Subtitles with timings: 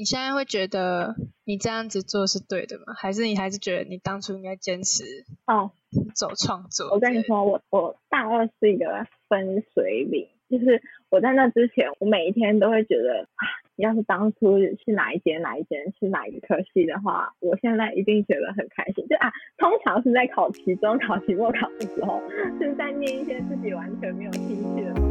[0.00, 1.14] 你现在会觉得
[1.44, 2.94] 你这样子做是对的吗？
[2.96, 5.04] 还是你还是觉得你当初应该坚持
[5.46, 5.72] 哦
[6.14, 6.88] 走创作？
[6.90, 13.44] 我跟你说，我我大二是一个分水岭，就是我在那之前，我每一天都会觉得啊，
[13.76, 19.06] 要是当初是哪一间哪一间是哪一个科系的话，我现在一定觉得很开心。
[19.06, 22.22] 就啊，通常是在考期中考、期末考的时候，
[22.58, 25.09] 是在念一些自己完全没有兴趣的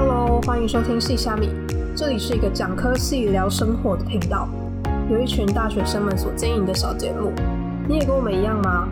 [0.00, 1.50] Hello，欢迎收听系虾米，
[1.96, 4.48] 这里是一个讲科系聊生活的频道，
[5.10, 7.32] 由一群大学生们所经营的小节目。
[7.88, 8.86] 你也跟我们一样吗？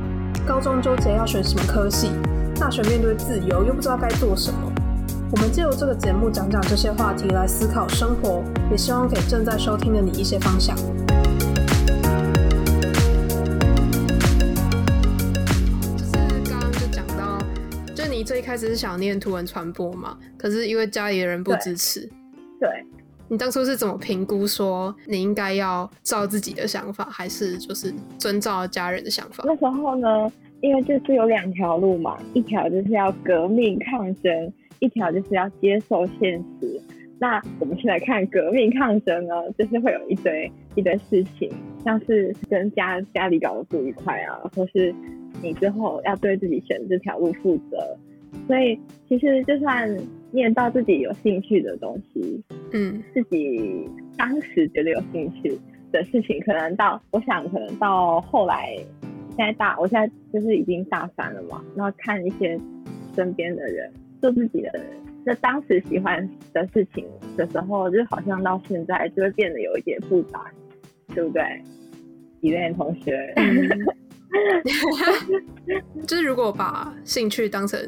[0.44, 2.10] 高中纠结要选什么科系，
[2.58, 4.58] 大学面对自由又不知道该做什么。
[5.30, 8.42] 我们借由这个节目讲讲这些话题来思考生活，
[8.72, 10.76] 也希望给正在收听的你一些方向。
[18.46, 22.08] 开始是想念图文传播嘛，可是因为家里的人不支持，
[22.60, 22.70] 对，
[23.26, 29.42] 你当初是怎么评估说你应该要照自己的想法，还是就是遵照家人的想法？
[29.44, 36.80] 那时候呢，因为就是有两条路嘛，一条就是要革命抗争，一条就是要接受现实。
[37.18, 41.50] 那我们先来看革命抗争呢，就是会有一堆一堆事情，
[41.84, 44.94] 像是跟家家里搞得不愉快啊，或是
[45.42, 47.98] 你之后要对自己选这条路负责。
[48.46, 49.88] 所以其实就算
[50.30, 53.02] 念到自己有兴趣的东西，嗯。
[53.14, 55.58] 自己当时觉得有兴趣
[55.92, 58.76] 的事情，可能到我想可能到后来，
[59.36, 62.58] 现在大我现在就是已经大三了嘛，然后看一些
[63.14, 63.90] 身边的人
[64.20, 64.82] 做自己的人，
[65.24, 67.04] 那当时喜欢的事情
[67.36, 70.44] 的时候，就好像到现在就会变得有一点复杂，
[71.14, 71.42] 对不对？
[72.42, 73.34] 李恋同学，
[76.06, 77.80] 就是如果把兴趣当成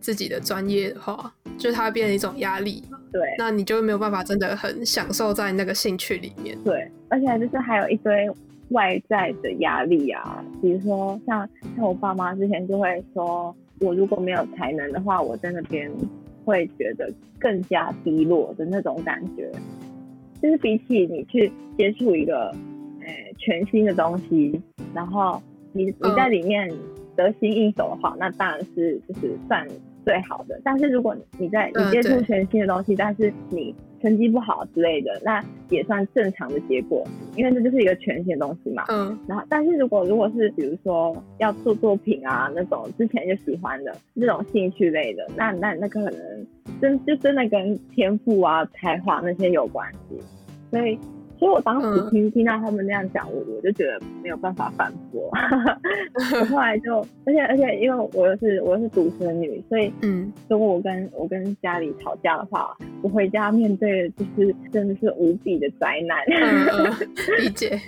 [0.00, 6.56] 自己的专业的话，就它会变成一种压力嘛，对那你就没有办法真的很享受在那个兴趣里面。
[6.64, 8.30] 对，而且就是还有一堆
[8.70, 15.90] 外在的压力啊，比如说像像我爸妈之前就会说，我如果没有才能的话，我在那边
[16.44, 19.50] 会觉得更加低落的那种感觉。
[20.42, 22.48] 就是比起你去接触一个
[23.00, 24.58] 呃全新的东西，
[24.94, 25.42] 然后
[25.72, 26.72] 你你在里面
[27.14, 29.66] 得心应手的话，那当然是就是算
[30.04, 30.60] 最好的。
[30.64, 37.06] 但是如果你在你嗯接触全新的东西，但是你成绩不好之类的，那也算正常的结果，
[37.36, 38.84] 因为这就是一个全新的东西嘛。
[38.88, 46.46] 嗯然后，但是如果如果是比如说要做作品啊那种之前就喜欢的这种兴趣类的，那那那可能
[46.80, 50.18] 真就真的跟天赋啊、才华那些有关系。
[50.70, 50.98] 所以，
[51.40, 55.28] 所以我当时嗯听、听到他们那样讲，我我就觉得没有办法反驳。
[56.38, 66.18] 我后来就，而且而且因为我又是我又是独生女，所以嗯，如果我跟我跟家里吵架的话，我回家面对的就是真的是无比的灾难。
[66.26, 67.08] 嗯嗯，
[67.42, 67.80] 理解。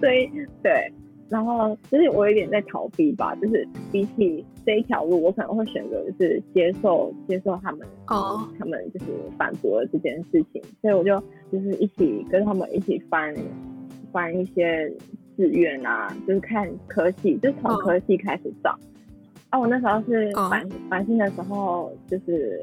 [0.00, 0.28] 所以
[0.60, 0.92] 对，
[1.28, 9.06] 然后就是我有点在逃避吧，就是比起这一条路，我可能会选择就是接受接受他们哦，他们就是
[9.38, 11.18] 反驳了这件事情，所以我就
[11.52, 13.32] 就是一起跟他们一起翻
[14.10, 14.92] 翻一些
[15.36, 18.76] 志愿啊，就是看科系，就是从嗯科系开始找。
[19.50, 22.60] 啊，我那时候是嗯繁繁星的时候，就是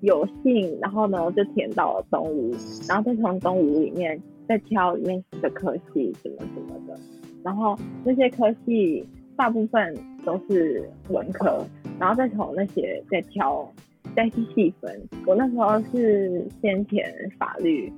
[0.00, 2.52] 有幸，然后呢就填到了东吴，
[2.86, 7.00] 然后再从东吴里面再挑里面的科系什么什么的，
[7.42, 7.74] 然后
[8.04, 9.02] 那些科系
[9.36, 11.64] 大部分都是文科，
[11.98, 13.70] 然后再从那些再挑
[14.14, 15.08] 再去细分。
[15.26, 17.04] 我那时候是先填
[17.38, 17.92] 法律，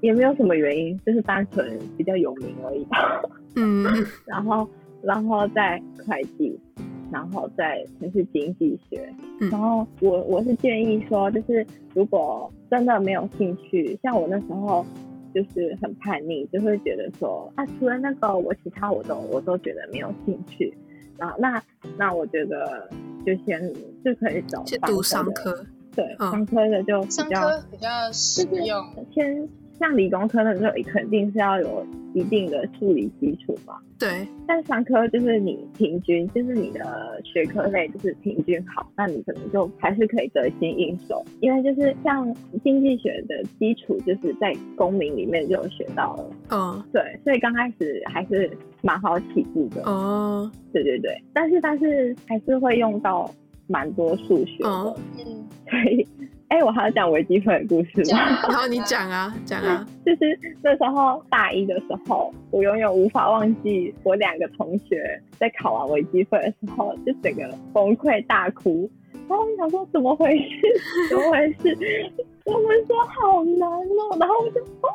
[0.00, 2.86] 也没有什么原因，就是单纯比较有名而已。
[3.56, 3.84] 嗯
[4.26, 4.68] 然后，
[5.02, 6.58] 然后再会计，
[7.10, 9.08] 然后再城市经济学。
[9.40, 14.84] 嗯然后我我是建议说，就是如果真的没有兴趣，像我那时候
[15.34, 20.72] 就是很叛逆，就会觉得说啊，除了那个我其他我都我都觉得没有兴趣。
[21.18, 21.62] 然后那
[21.96, 22.88] 那我觉得
[23.26, 23.72] 就先
[24.04, 25.66] 就可以找去读商商科。
[25.94, 29.48] 对，嗯商科的就比商较科比较实用，先
[29.78, 33.74] 像理工科的就肯定是要有一定的数理基础嘛。
[33.98, 41.24] 对，但商科就是你平均，就是你的学科类就是平均好，那你可能就还是可以得心应手。
[41.40, 48.50] 因为就是像经济学的基础，就是在公民里面就有学到了，嗯对，所以刚开始还是
[48.82, 51.16] 蛮好起步的，哦，对对对。
[51.32, 53.30] 但是但是还是会用到
[53.68, 56.06] 蛮多数学的，哦嗯，所以
[56.54, 58.18] 哎、我还要讲微积分的故事吗？
[58.48, 68.88] 然后你讲啊讲啊， 就是那时候大一的时候，我永远无法忘记我两个同学在考完微积分的时候，就整个崩溃大哭。
[69.28, 70.60] 然后我想说怎么回事？
[71.10, 71.76] 怎么回事？
[72.46, 74.94] 我们说好难哦，然后我就哦，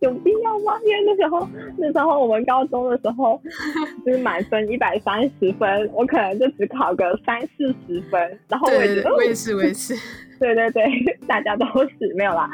[0.00, 0.78] 有必要吗？
[0.84, 1.46] 因为那时候
[1.78, 3.40] 那时候我们高中的时候，
[4.04, 9.94] 就是满分一百三十分，我可能就只考个三四十分，然后我也觉得，我也是，我也是。
[10.38, 10.84] 对 对对，
[11.28, 11.66] 大家都
[11.98, 12.48] 是没有啦，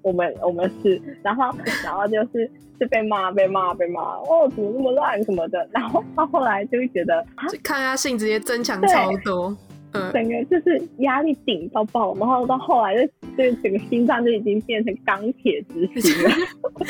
[0.00, 1.54] 我们我们是，然后
[1.84, 2.50] 然后就是
[2.80, 7.22] 就被骂被骂被骂，哦怎么那么乱什么的，然后到后来就会觉得，
[7.62, 9.54] 看他性直接增强超多，
[9.96, 13.06] 嗯，整个就是压力顶到爆，然后到后来就
[13.36, 16.30] 就整个心脏就已经变成钢铁之心了，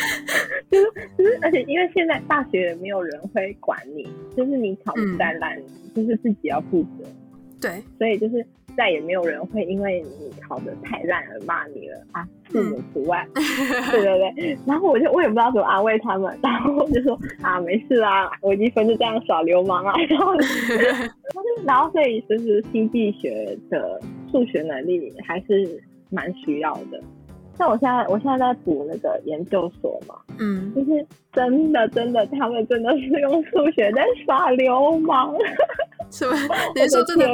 [0.71, 0.87] 就是
[1.17, 5.61] 就是而且因为现在大学也没有人会管你，就是你考再烂，
[5.95, 7.09] 就是自己要负责，
[7.61, 8.45] 对，所以就是。
[8.77, 13.27] 再也没有人会因为你考得太烂而骂你了啊，父母除外。
[13.91, 19.93] 对对对，然后我就我也不知道怎么安慰他们，然后我就说啊，没事啊，我一分就这样耍流氓啊。
[20.09, 20.33] 然后，
[21.67, 24.01] 然后所以其实经济学的
[24.31, 27.01] 数学能力还是蛮需要的。
[27.59, 35.35] 像我现在，我现在在读那个研究所嘛，嗯，就是真的，真的，他们真的是用数学在耍流氓，
[36.17, 36.37] 是吗？
[36.75, 37.27] 你说真的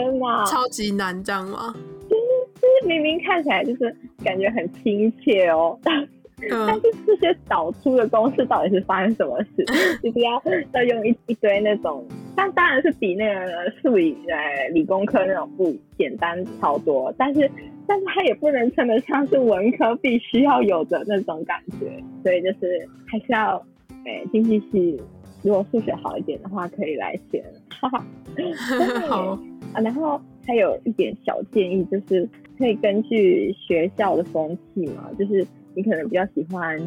[0.46, 1.72] 超级难，这样吗？
[2.08, 2.22] 就是
[2.60, 3.94] 就是明明看起来就是
[4.24, 9.64] 感觉很亲切哦， 但是这些导出的公式到底是发生什么事？
[10.02, 10.42] 就是要
[10.74, 17.48] 要用一一堆那种，但当然是比那个数理呃理工科那种不简单超多，但是。
[17.84, 23.60] 但是它也不能称得上是文科必须要有的那种感觉，所以就是还是要，
[24.06, 24.98] 哎，经济系
[25.42, 27.42] 如果数学好一点的话，可以来选。
[29.08, 29.38] 好
[29.72, 36.78] 啊，然后还有一点小建议，就是可以根据学校的风气嘛，就是你可能比较喜欢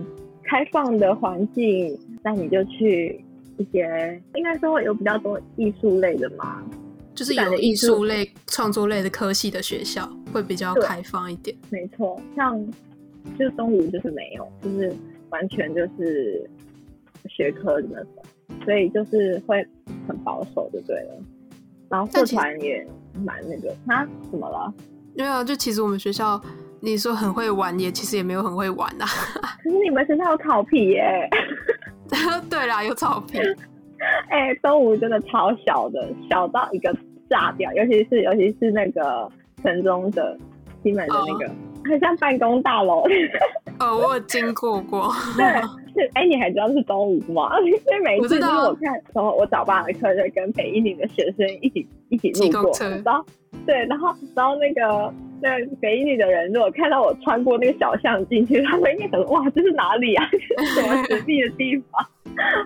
[0.43, 3.23] 开放的环境，那你就去
[3.57, 6.63] 一些应该说有比较多艺术类的嘛。
[7.13, 11.55] 就是有艺术类、创作类的科系的学校会比较开放一点。
[11.69, 12.61] 没错，像
[13.39, 14.93] 就东吴就是没有，就是
[15.29, 16.45] 完全就是
[17.29, 18.11] 学科的那种，
[18.63, 19.65] 所以就是会
[20.07, 21.17] 很保守就对了。
[21.89, 22.85] 然后社团也
[23.23, 24.73] 蛮那个，他，怎么了？
[25.15, 26.39] 没有，就其实我们学校
[26.79, 29.05] 你说很会玩，也其实也没有很会玩啊。
[29.63, 31.29] 可是你们学校有草皮耶？
[32.49, 33.39] 对啦，有草皮。
[34.29, 36.95] 哎，东吴真的超小的，小到一个
[37.29, 39.31] 炸掉，尤其是尤其是那个
[39.63, 40.37] 城中的
[40.83, 41.51] 西门的那个，
[41.85, 43.03] 很像办公大楼。
[43.79, 45.11] 哦，我有经过过。
[45.37, 45.45] 对，
[45.95, 47.49] 是 哎，你还知道是东吴吗？
[47.65, 52.71] 因为每次就是我看，然后我早八的课就跟北一女的学生一起一起路过，
[53.03, 53.25] 然后
[53.65, 55.49] 对，然后然后那个那
[55.79, 60.29] 北一女的人如果看到我穿过那个小巷进去，他们应该想说哇，这是哪里啊？
[60.75, 62.05] 什么神秘的地方？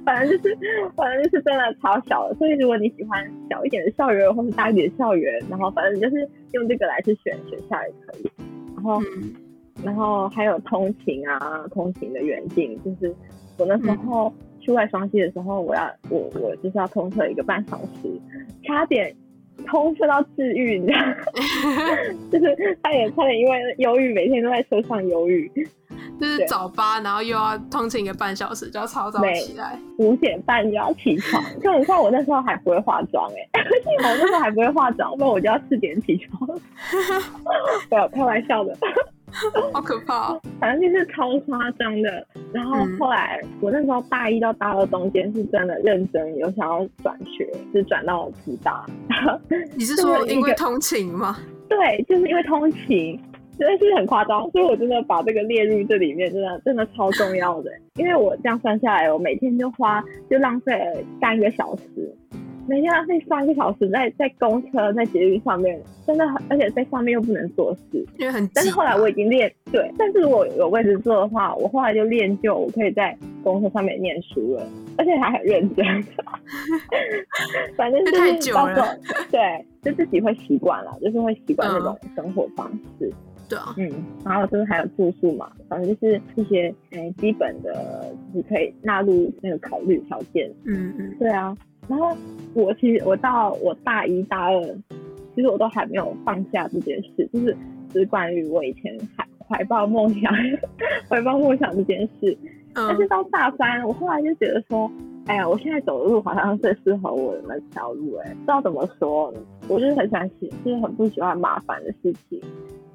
[0.03, 0.57] 反正就是，
[0.95, 8.31] 反正就是真的超小的，所以如果你喜欢小一点的校园或者大一点的校园，然后反正就是用这个来去选学校也可以。
[8.75, 8.99] 然后，
[9.83, 13.15] 然后还有通勤啊，通勤的远近，就是
[13.57, 18.09] 我那时候去外双溪的时候，我要我我就是要通车一个半小时，
[18.65, 19.15] 差点
[19.65, 20.99] 通车到治愈，你知道，
[22.31, 25.51] 就是差点差点因为忧郁，每天都在车上忧郁。
[26.19, 31.41] 就是早八，然后又要通勤一个半小时，就要超早起来，五点半就要起床。
[31.61, 33.61] 就你看我那时候还不会化妆哎，
[33.99, 36.49] 我那时候还不会化妆，不然我就要四点起床。
[37.89, 38.75] 没有开玩笑的，
[39.73, 40.39] 好可怕。
[40.59, 42.27] 反正就是超夸张的。
[42.53, 48.85] 然后后来我那时候大一到大二中间是真的认真有想要转学，就转到福大。
[49.75, 51.37] 你是说因为通勤吗？
[51.67, 53.19] 对，就是因为通勤。
[53.59, 57.69] 真的是很夸张，所以我真的把这个列入这里面，真的真的超重要的。
[57.95, 60.73] 因为我这样算下来，我每天就花就浪费
[61.19, 62.15] 三个小时，
[62.69, 68.47] 每天浪费三个小时在在公车在捷运上面，真的很，而且在上面又不能做事，因为很。
[68.53, 75.83] 但是后来我已经练对，但是如果有位置坐的话，我后来就练就我可以在公车上面念书了，而且还很认真。
[77.75, 78.87] 反正就是到时候
[79.31, 83.11] 对，就自己会习惯了，就是会习惯那种生活方式。
[83.49, 83.91] 对啊，嗯，
[84.23, 90.47] 然后就是还有住宿嘛，反正就是一些诶基本的，就是可以纳入那个考虑条件。
[90.65, 91.57] 嗯嗯，对啊。
[91.89, 92.15] 然后
[92.53, 94.63] 我其实我到我大一大二，
[95.35, 97.57] 其实我都还没有放下这件事，就是
[97.91, 100.31] 只关于我以前还怀抱梦想、
[101.09, 102.37] 怀抱梦想这件事。
[102.75, 104.89] 但是到大三，我后来就觉得说，
[105.25, 109.33] 哎呀，我现在走的路好像最适合我的那条路，哎，不知道怎么说，
[109.67, 112.39] 我就是很喜欢喜，就是很不喜欢麻烦的事情。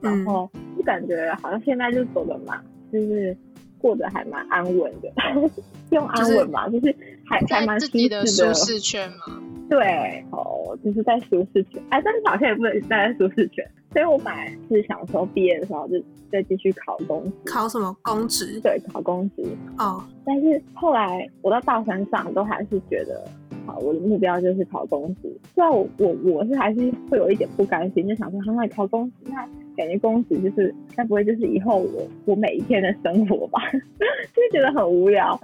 [0.00, 2.58] 然后就感觉好像现在就走的蛮，
[2.92, 3.36] 就是
[3.78, 5.12] 过得还蛮安稳的，
[5.90, 6.94] 用安稳嘛，就是
[7.26, 9.40] 还还蛮自己的舒适圈吗。
[9.70, 15.94] 对，哦，就是在舒适圈，哎，但是好像也不能待在舒适圈，所以我本来是想说毕业的时候就
[16.30, 18.60] 再继续考公职，考什么公职？
[18.60, 19.42] 对，考公职。
[19.78, 23.26] 哦，但是后来我到大三上都还是觉得，
[23.66, 25.34] 好，我的目标就是考公职。
[25.54, 33.60] 虽然我我我是还是会有一点不甘心，就想说，好，那考公职，那感觉公职就是该不会就是以后我我每一天的生活吧？
[34.34, 35.38] 就觉得很无聊。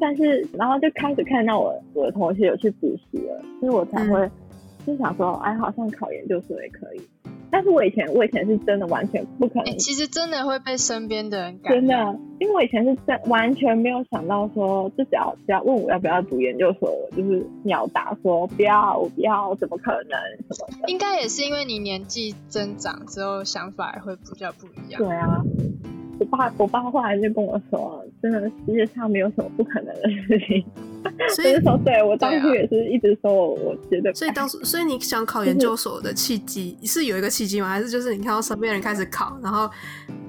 [0.00, 4.28] 但是然后就开始看到我我的同学有去补习了，所以我才会
[4.86, 7.00] 就想说，哎，好像考研究所也可以。
[7.50, 20.18] 但是我以前我以前是真的完全不可能，其实真的会被身边的人感真的，因为我以前是真完全没有想到说，就只要只要问我要不要读研究所，我就是秒答说不要，我不要，怎么可能
[20.50, 20.88] 什么的。
[20.88, 25.02] 应该也是因为你年纪增长之后，想法会比较不一样。
[25.02, 25.42] 对啊，
[26.18, 30.64] 我爸我爸后来就跟我说，真的世界上没有什么不可能的事情。
[31.34, 34.12] 所以说，对我当初也是一直说，我我觉得。
[34.14, 37.68] 所以当时，所以你想考研究所的契机是有一个契机吗？
[37.68, 39.70] 还是就是你看到身边人开始考，然后，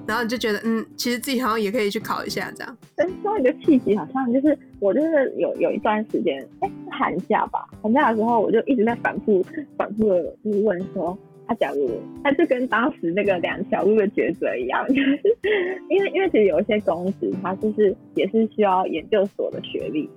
[0.06, 2.76] 然后你就觉得，嗯，其实自己好像也可以去考一下这样。
[2.96, 9.44] 嗯，说一个契机，好像就是我就是有有一段时间，哎，寒假吧，寒假的时候我就一直在反复
[9.76, 11.16] 反复的就是问说，
[11.48, 11.90] 他假如
[12.22, 15.20] 他就跟当时那个两条路的抉择一样， 就是
[15.88, 20.08] 因为因为其实有一些公司，它就是也是需要研究所的学历。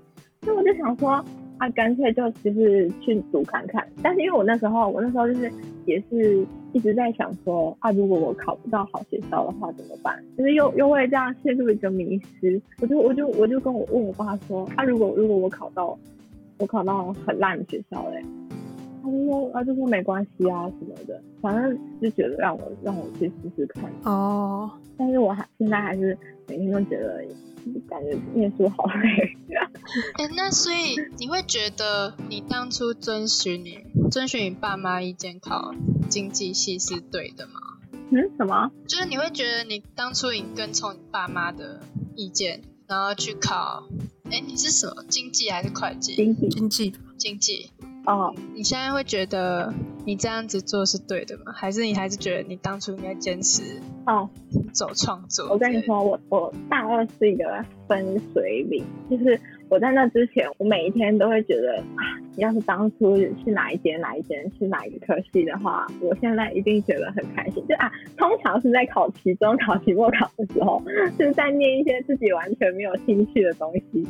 [0.42, 1.24] 所以我就想说，
[1.60, 3.88] 啊，干脆就就是去读看看。
[4.02, 5.52] 但是因为我那时候，我那时候就是
[5.86, 10.18] 也是一直在想说，啊，如果我考不到好学校的话怎么办？
[10.36, 12.60] 就是又又会这样陷入一个迷失。
[12.82, 15.96] 我就我就我就跟我问我爸说，啊，如果如果我考到
[16.58, 18.24] 我考到很烂的学校嘞，
[19.04, 23.92] 他就说啊，就说没关系啊什么的，反正就觉得让我让我去试试看。
[24.04, 26.18] 哦，但是我还现在还是
[26.48, 27.24] 每天都觉得。
[27.88, 29.38] 感觉念书好累。
[30.16, 33.78] 哎，那所以你会觉得你当初遵循你
[34.10, 35.72] 遵循你爸妈意见考
[36.10, 37.60] 经济系是对的吗？
[38.10, 38.72] 嗯，什么？
[38.88, 41.82] 就是你会觉得你当初你跟从你爸妈的
[42.16, 43.84] 意见，然后去考，
[44.32, 46.16] 哎，你是什么经济还是会计？
[46.16, 47.70] 经济，经济，经济。
[48.06, 49.72] 哦，你现在会觉得
[50.06, 51.52] 你这样子做是对的吗？
[51.54, 53.62] 还是你还是觉得你当初应该坚持
[54.08, 54.28] 哦
[54.74, 55.50] 走创作？
[55.50, 59.40] 我跟你说，我我大二是一个分水岭，就是
[59.70, 62.02] 我在那之前，我每一天都会觉得啊，
[62.38, 67.64] 要是当初是哪一间哪一间是哪一个科系的话，我现在一定觉得很开心。
[67.68, 70.82] 就啊，通常是在考期中考、期末考的时候，
[71.20, 74.08] 就是在念一些自己完全没有兴趣的东西，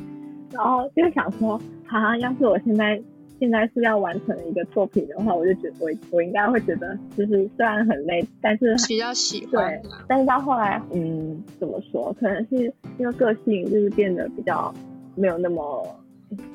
[0.53, 3.01] 然后就想说，啊，要是我现在。
[3.41, 9.67] 现在是要完成一个作品的话，我就觉得我我应该会觉得，就是虽然很累，但是比较喜欢。
[9.67, 12.15] 对，但是到后来，嗯，怎么说？
[12.19, 14.71] 可能是因为个性就是变得比较
[15.15, 15.83] 没有那么，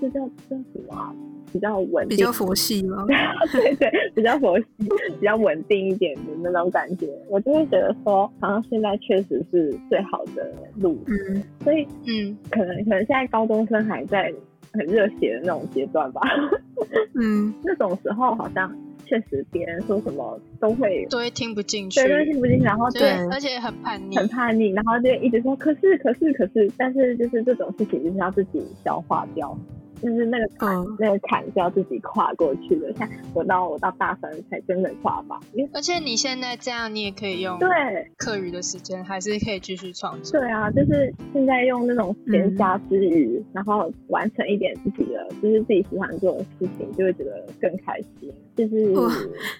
[0.01, 1.13] 这叫叫什么？
[1.53, 3.05] 比较稳定，比较佛系吗？
[3.53, 4.67] 对对，比较佛系，
[5.19, 10.97] 比较稳定一点的那种感觉，我就会觉得说，好像现在确实是最好的路。
[11.09, 14.33] 嗯，所以嗯，可能可能现在高中生还在。
[14.77, 16.21] 很热血的那种阶段吧，
[17.15, 18.71] 嗯，那种时候好像
[19.05, 29.57] 确实别人说什么都会都会听不进去，对，都会听不进去，然后对，而且很叛逆，很叛逆，然后就一直说可是可是可是，但是就是这种事情就是要自己消化掉。
[30.03, 32.93] 就是那个坎，那个坎是要自己跨过去的。
[32.95, 35.41] 像我到我到大三才真的跨吧。
[35.73, 37.69] 而且你现在这样，你也可以用对
[38.17, 40.41] 课余的时间，还是可以继续创作。
[40.41, 48.33] 对啊，就是现在用那种闲暇之余，然后完成一点自己的，就是自己喜欢做的事情，就会觉得更开心。
[48.57, 48.95] 就是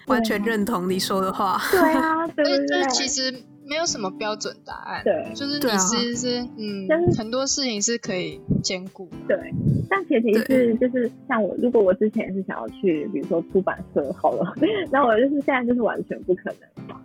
[0.07, 1.57] 完全认同你说的话。
[1.71, 3.33] 对啊，对对对，其实。
[3.69, 9.37] 没有什么标准答案，对，就是你其实是嗯，但是很多事情是可以兼顾，对。
[9.89, 14.53] 但前提是就是像我，如果我之前是想要去，比如说出版社好了，
[14.91, 17.01] 那我就是现在就是完全不可能嘛。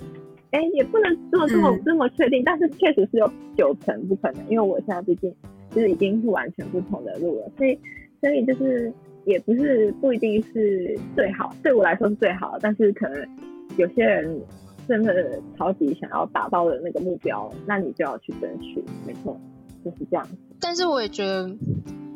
[0.52, 5.34] 哎，也不能做这么这么确定，但是确实是有九成不可能，因为我现在毕竟
[5.70, 7.78] 就是已经是完全不同的路了，所以
[8.20, 8.92] 所以就是
[9.24, 13.26] 也不是不一定是最好，对我来说是最好，但是可能
[13.76, 14.40] 有些人。
[14.92, 19.34] 真的超级想要达到的那个目标，那你就要去争取，没错，
[19.82, 20.28] 就是这样。
[20.60, 21.50] 但是我也觉得，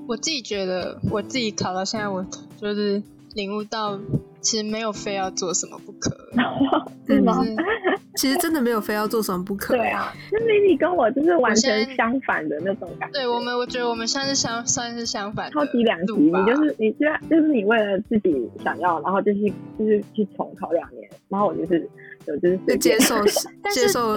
[0.06, 2.22] 我自己觉得，我自己考到现在，我
[2.60, 3.02] 就是
[3.34, 3.98] 领悟到，
[4.42, 6.14] 其实没有非要做什么不可，
[7.08, 7.42] 是吗？
[8.14, 9.74] 其实真的没有非要做什么不可。
[9.74, 13.20] 对啊，那 Lily 跟我就是完全相反的那种感觉。
[13.20, 16.12] 对我们，我觉得我们算是相算是相反，超级两极。
[16.12, 19.40] 你就是你，居然就是你为了自己想要，然后就是
[19.78, 21.88] 就是去重考两年，然后我就是。
[22.26, 23.14] 就 是接受，
[23.72, 24.16] 接受，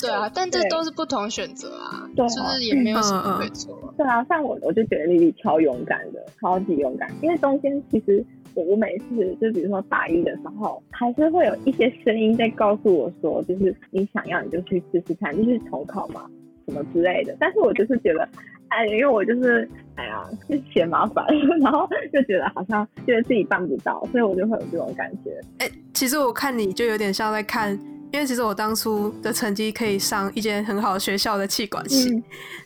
[0.00, 3.94] 对啊，但这都是不同选择啊，就是也没有什么对错。
[3.96, 7.10] 对啊，像我，我就觉得丽丽超勇敢的，超级勇敢。
[7.22, 8.24] 因为中间其实
[8.54, 16.26] 我我每次就比如说大一的时候，还是会有一些声音在告诉我说，就是你想要你就去试试看，就是重考嘛，
[16.66, 17.36] 什么之类的。
[17.38, 18.28] 但是我就是觉得，
[18.68, 21.26] 哎，因为我就是哎呀，就嫌麻烦，
[21.60, 25.38] 然后就觉得好像觉得自己办不到，所以我就会有这种感觉。
[25.58, 25.68] 哎，
[26.00, 27.78] 其实我看你就有点像在看。
[28.12, 32.20] 因为其实我当初的成绩可以上一间很好的学校的气管系，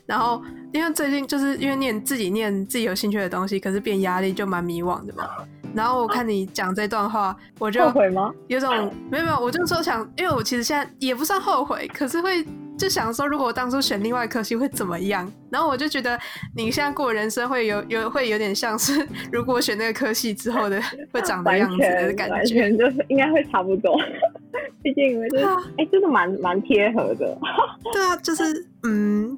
[0.07, 0.41] 然后
[0.73, 5.29] 因为最近就是因为念自己念自己有兴趣的东西，可是变压力就蛮迷惘的嘛。
[5.75, 8.33] 然后我看你讲这段话，我就后悔吗？
[8.47, 12.43] 有种没有没有，我就说想，因为我其实现在也不算后悔，可是会
[12.77, 15.31] 就想说，如果我当初选另外一科系会怎么样？
[15.49, 16.19] 然后我就觉得
[16.55, 23.97] 你现在过人生会有有会有点像是，如果选那个科系之后的 会长的样子的感觉，完全就是应该会差不多。
[24.83, 25.45] 毕竟，就是
[25.77, 27.37] 哎，真的蛮蛮贴合的。
[27.93, 29.35] 对啊，就是嗯，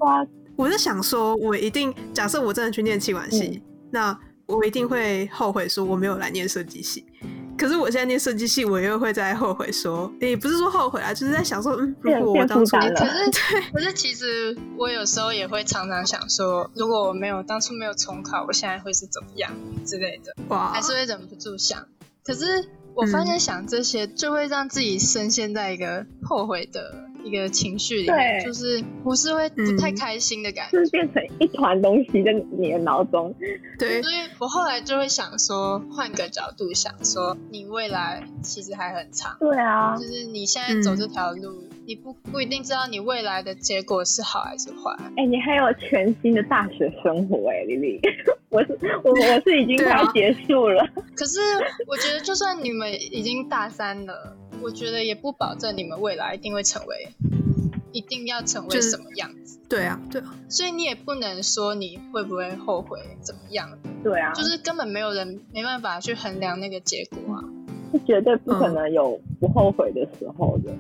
[0.56, 4.18] 我是想说，我一定假设我真的去念气管系，那。
[4.50, 7.06] 我一定会后悔说我没有来念设计系，
[7.68, 19.52] 可是我现在念设计系，我又会在后悔说，也不是说后悔啊，就是在想说，嗯，如果我当初，可是对，可是其实我有时候也会常常想说，如果我没有当初没有重考，我现在会是怎么样
[19.86, 21.86] 之类的，哇，还是会忍不住想。
[22.24, 27.07] 可是我发现想这些就会让自己深陷在一个后悔的。
[27.28, 33.34] 一个情绪里面，就是不是会不太开心的感觉，就是变成一团东西在你的脑中。
[33.78, 39.36] 对，所以我后来就会想说，换个角度想说，你未来其实还很长。
[39.40, 44.96] 对啊，就是你现在走这条路，你不不一定知道你未来的结果是好还是坏。
[45.18, 48.00] 哎，你还有全新的大学生活哎， 丽丽，
[48.50, 50.88] 我是我我是已经快结束了。
[51.16, 51.40] 可是
[51.88, 54.36] 我觉得，就算你们已经大三了。
[54.62, 57.10] 我觉得也不保证你们未来一定会成为，
[57.92, 59.60] 一定要成为什么样子。
[59.70, 60.36] 对啊，对啊。
[60.50, 63.70] 所以你也不能说你会不会后悔怎么样。
[64.04, 64.32] 对啊。
[64.34, 67.44] 就是根本没有人没办法去衡量那个结果啊。
[67.92, 70.74] 是绝对不可能有不后悔的时候的。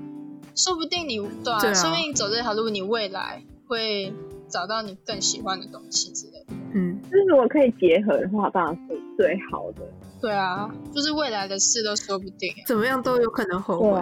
[0.55, 4.11] 说不定你对啊，说不定走这条路，你未来会
[4.49, 6.53] 找到你更喜欢的东西之类的。
[6.73, 9.81] 嗯，就是如果可以结合的话，当然是最好的。
[10.21, 14.01] 对啊，就是未来的事都说不定，怎么样都有可能后悔，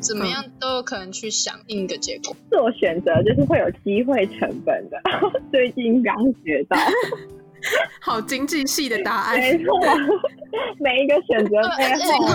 [0.00, 2.36] 怎么样都有可能去想另一个结果。
[2.50, 5.00] 做选择就是会有机会成本的，
[5.50, 6.76] 最近刚学到，
[8.00, 9.74] 好经济系的答案，没错，
[10.78, 12.28] 每一个选择背后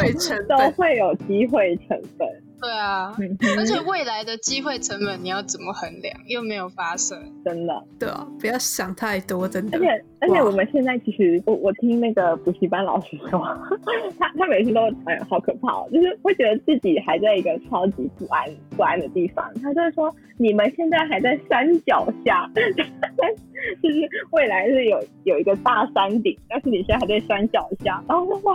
[0.48, 2.28] 都会有机会成本。
[2.62, 3.15] 对啊，
[3.58, 6.13] 而且未来的机会成本你要怎么衡量？
[6.28, 7.84] 又没有发生，真的。
[8.00, 9.78] 对啊，不要想太多，真的。
[9.78, 13.39] 而且而且我们现在其实，我我听那个补习班老师说，
[14.19, 19.45] 他他每次都哎好可怕，哦，就是会觉得自己还在一个超级不安不安的地方。
[19.62, 22.50] 他就是说，你们现在还在山脚下，
[23.82, 23.98] 就是
[24.32, 28.04] 未来是有有一个大山顶，但是你现在还在山脚下。
[28.08, 28.54] 然后哇，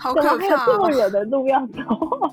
[0.00, 1.78] 好可怕，还有这么远的路要走。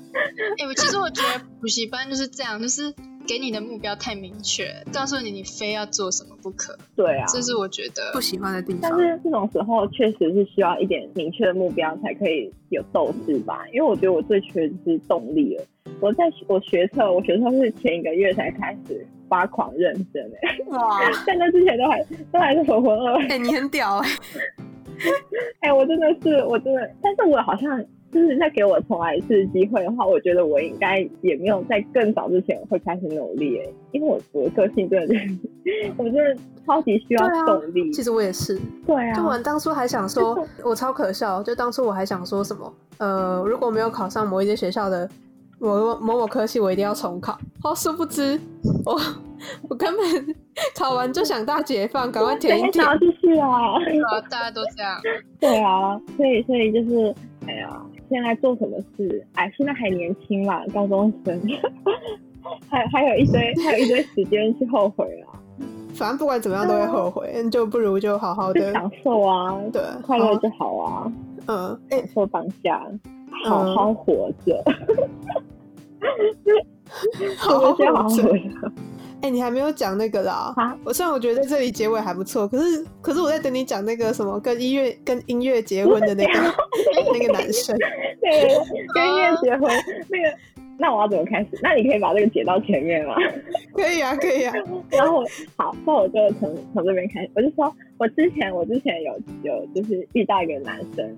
[0.58, 1.08] 哎，我其实我。
[1.12, 2.90] 觉得补习班就是这样，就是
[3.26, 6.74] 给你的目标太明确，告诉你你非要做什么不可。
[6.96, 8.80] 对啊，这是我觉得不喜欢的地方。
[8.80, 13.66] 但是这种时候确实是需要一点明确的目标才可以有斗志吧？
[13.74, 15.64] 因为我觉得我最缺的是动力了。
[16.00, 21.00] 我在我学车，我学车是前一个月才开始发狂认真哎，哇！
[21.26, 23.30] 在那之前都还都还是浑浑噩噩。
[23.32, 24.08] 哎，你很屌哎！
[25.60, 27.82] 哎，我真的是，我真的，但是我好像。
[28.12, 35.14] 就是再给我重来一次机会的话，我觉得我应该也没有在更早之前会开始努力哎，因为我我的个性真的，
[35.96, 37.90] 我真的超级需要动力。
[37.90, 39.14] 其实我也是，对啊。
[39.14, 41.42] 就我当初还想说， 我超可笑。
[41.42, 45.08] 就当初我还想说什么，呃，如果没有考上某一间学校的
[45.68, 47.38] 某某某科系，我一定要重考。
[47.62, 48.38] 好，殊不知
[48.84, 49.00] 我
[49.68, 50.34] 我根本
[50.76, 52.84] 考完就想大解放，赶快填一 填。
[52.98, 53.74] 继续啊！
[54.30, 55.00] 大家都这样。
[55.40, 57.14] 对啊，所以所以就是，
[57.46, 57.82] 哎呀。
[58.08, 59.26] 现在做什么事？
[59.36, 61.40] 哎，现在还年轻嘛，高中生，
[62.68, 65.40] 还还有一堆还有一堆时间去后悔啊。
[65.94, 71.12] 反正不管怎么样都会后悔，就不如就好好的享受啊，对，快乐就好啊。
[71.46, 72.84] 嗯，享受当下，
[73.46, 74.72] 好好活着，好
[77.38, 78.32] 好活着。
[79.22, 80.52] 哎，你还没有讲那个啦！
[80.84, 86.32] 我虽然我觉得在这里结尾还不错，可是可是我在等你讲那个什么跟音乐跟音乐结婚的那个
[87.12, 87.76] 那个男生，
[88.20, 88.48] 对，
[88.92, 89.70] 跟音乐结婚
[90.10, 90.36] 那个，
[90.76, 91.50] 那我要怎么开始？
[91.62, 93.14] 那你可以把这个解到前面吗？
[93.74, 94.52] 可以啊，可以啊。
[94.90, 95.22] 然后
[95.56, 101.16] 好，那我就从从这边开始，我就说我之前我之前有有就是遇到一个男生。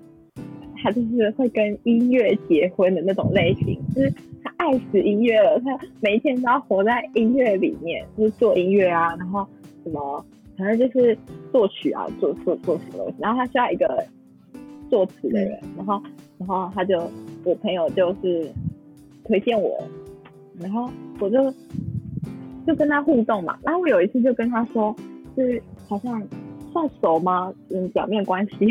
[0.85, 9.43] 他就是会跟音乐结婚的那种类型，就是他爱死音乐了，他每一天都要活在音乐里面，就是做音乐啊，然后
[9.83, 10.23] 什么，
[10.55, 11.17] 反正就是
[11.51, 14.05] 作曲啊，做做做什么东西，然后他需要一个
[14.87, 15.99] 作词的人，然后
[16.37, 17.09] 然后他就
[17.43, 18.47] 我朋友就是
[19.23, 19.83] 推荐我，
[20.59, 20.87] 然后
[21.19, 21.51] 我就
[22.67, 24.95] 就跟他互动嘛，然后我有一次就跟他说，
[25.35, 26.21] 就是好像
[26.71, 27.51] 算熟吗？
[27.71, 28.67] 嗯，表面关系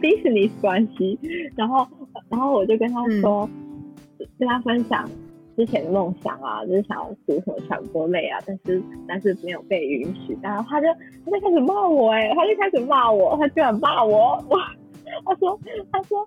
[0.00, 1.18] ，business 关系，
[1.56, 1.86] 然后
[2.28, 3.48] 然后我就跟他说，
[4.38, 5.08] 跟他分享。
[5.54, 10.86] 之前的梦想啊，就是想要读什么传播类啊，但是但是没有被允许，然后他就
[11.26, 14.56] 他就开始骂我，哎，他就开始骂我，他居然骂我，我
[15.26, 15.60] 他说
[15.92, 16.26] 他说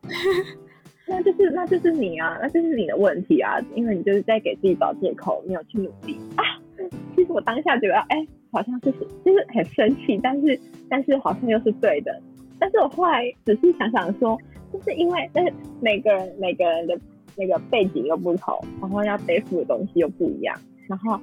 [1.09, 6.43] 那就是那就是你啊，那就是你的问题啊，因为你就是在给自己找借口，没有去努力啊。
[7.15, 8.91] 其实我当下觉得，哎，好像是
[9.25, 12.21] 就是很生气，但是但是好像又是对的，
[12.59, 14.37] 但是我后来仔细想想说，
[14.71, 16.97] 就是因为但是每个人每个人的。
[17.37, 21.19] 那个背景又不同，然后要背负的东西又不一样，然后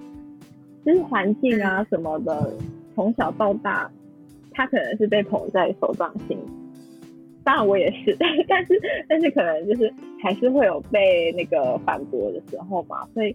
[0.85, 2.53] 就是环境啊什么的，
[2.95, 3.91] 从小到大，
[4.51, 6.37] 他可能是被捧在手掌心，
[7.43, 8.15] 当然我也是，
[8.47, 9.91] 但是但是可能就是
[10.23, 13.35] 还是会有被那个反驳的时候嘛，所以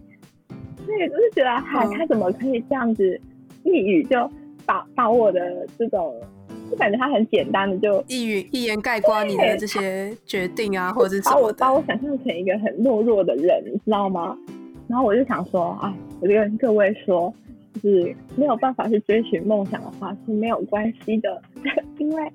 [0.86, 3.20] 所以就是觉得，嗨，他怎么可以这样子
[3.64, 4.30] 一语就
[4.64, 6.14] 把把我的这种。
[6.70, 14.36] 就感觉他很简单的就一语一言概括你的这些决定啊，或者把我把我想象成一个很懦弱的人，你知道吗？
[14.88, 17.32] 然后我就想说，哎，我就跟各位说，
[17.74, 21.42] 就是没有办法去追寻梦想的话是没有关系的，
[21.98, 22.32] 因为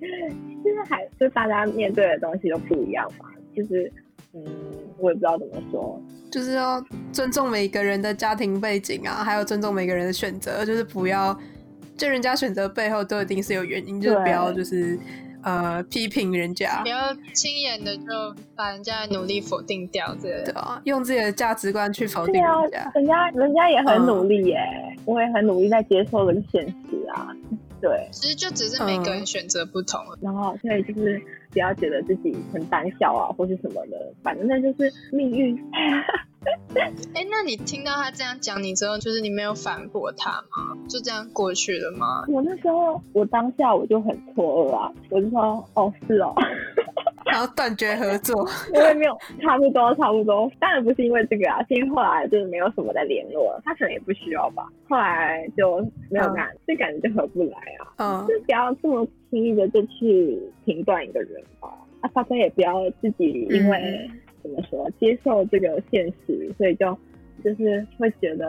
[0.63, 3.30] 现在还就大家面对的东西都不一样嘛。
[3.56, 3.91] 就是
[4.34, 4.43] 嗯，
[4.98, 11.38] 我也不知道怎么说，就是要尊重每一个人的家庭背景啊，还有尊重每个人的选择，就是不要。
[11.97, 14.97] 就人家选择背后都一定是有原因，就是不要就是
[15.43, 18.03] 呃批评人家，不要轻言的就
[18.56, 24.58] 把人家的努力否定掉，对啊，用自己的价值观去否定人家，人家人家也很努力耶，
[25.06, 27.29] 我也很努力在接受这个现实啊，
[27.79, 35.58] 对，其实就只是每个人选择不同，然后所以就是不要觉得自己很胆小啊或是什么的，反正那就是命运。
[37.13, 40.75] 哎，那你听到他这样讲你之后，就是你没有反驳他吗？
[40.89, 42.25] 就这样过去了吗？
[42.27, 46.34] 我那时候，我当下我就很错愕啊，我就说，哦，是哦，
[47.25, 50.51] 然后断绝合作， 因为没有，差不多，差不多。
[50.60, 54.67] 当然不是因为这个啊，是因为后来就是没有什么在联络了，他可能也不需要吧。
[54.89, 55.79] 后来就
[56.10, 57.93] 没有感，这感觉就合不来啊。
[57.97, 61.69] 嗯，就不要这么轻易的就去评断一个人吧。
[62.01, 64.10] 啊，大家也不要自己因为。
[64.43, 64.91] 怎么说？
[64.99, 66.86] 接受这个现实，所以就
[67.43, 68.45] 就是会觉得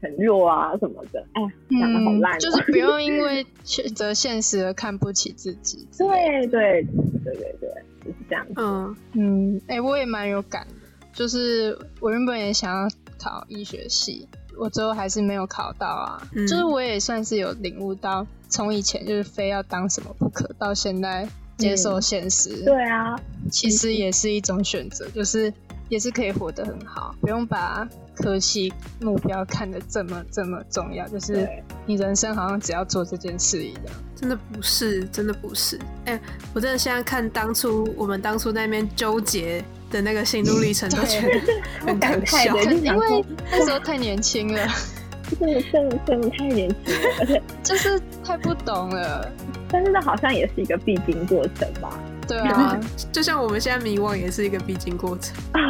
[0.00, 1.24] 很弱啊什么的。
[1.34, 1.42] 哎，
[1.78, 2.38] 讲的好烂。
[2.40, 5.86] 就是不用 因为选择现实而看不起自己。
[5.98, 6.82] 对对
[7.22, 7.68] 对对对，
[8.04, 8.46] 就是这样。
[8.56, 10.74] 嗯嗯，哎，我也蛮有感的。
[11.12, 16.22] 就是我原本也想要考医学系，我最后还是没有考到啊。
[16.32, 21.28] 就是我也算是有领悟到，从以前就是非要当什么不可，到现在。
[21.60, 23.14] 接受现实，对啊，
[23.50, 25.52] 其实也是一种选择，就是
[25.88, 31.48] 也是可以活得很好，不用把科系目标看得这么这么重要，就是
[31.86, 33.84] 你人生好像只要做这件事一样，
[34.16, 35.78] 真的不是，真的不是。
[36.06, 36.20] 哎，
[36.54, 44.66] 我真的现在看当初我们当初那边纠结的那个心路历程，都觉得很可笑，因为那时候太年轻了。
[45.38, 49.26] 真的真的真的太年轻了，而 且就是太不懂了。
[49.72, 51.90] 但是这好像也是一个必经过程吧？
[52.26, 52.78] 对啊，
[53.12, 55.60] 就像我们现在迷惘也是一个必经过程啊。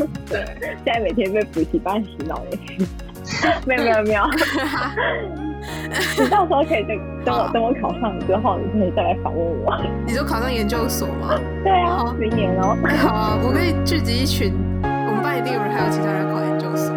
[0.28, 0.44] 对，
[0.84, 2.86] 现在每天被补习班洗脑也是。
[3.66, 4.22] 没有没有没有。
[6.16, 9.76] 你到时候可以等等我等我考上之后，你可以再来访问我。
[10.06, 11.38] 你说考上研究所吗？
[11.64, 12.76] 对啊，明年哦。
[12.98, 16.94] 好啊，我可以聚集一群，我们班一定有人还有其他人考研究所。